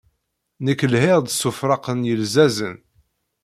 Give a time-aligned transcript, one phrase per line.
[0.65, 2.75] Nekk lhiɣ-d s ufraq n yilzazen.